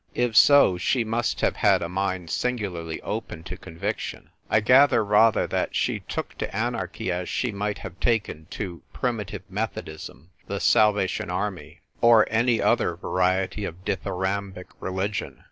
If 0.15 0.35
so, 0.35 0.79
she 0.79 1.03
must 1.03 1.41
have 1.41 1.57
had 1.57 1.83
a 1.83 1.87
mind 1.87 2.31
singularly 2.31 2.99
open 3.03 3.43
to 3.43 3.55
con 3.55 3.75
viction. 3.77 4.29
I 4.49 4.59
gather 4.59 5.05
rather 5.05 5.45
that 5.45 5.75
she 5.75 5.99
took 5.99 6.35
to 6.39 6.55
anarchy 6.55 7.11
as 7.11 7.29
she 7.29 7.51
might 7.51 7.77
have 7.77 7.99
taken 7.99 8.47
to 8.49 8.81
Primi 8.93 9.25
tive 9.25 9.43
Methodism, 9.47 10.31
the 10.47 10.59
Salvation 10.59 11.29
Army, 11.29 11.81
or 12.01 12.25
any 12.31 12.59
other 12.59 12.95
variety 12.95 13.63
of 13.63 13.85
dithyrambic 13.85 14.69
religion. 14.79 15.39